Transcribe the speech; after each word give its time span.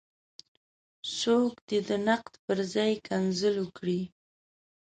څوک 1.17 1.53
دې 1.67 1.79
د 1.87 1.89
نقد 2.07 2.33
پر 2.45 2.57
ځای 2.73 2.91
کنځل 3.07 3.55
وکړي. 3.61 4.01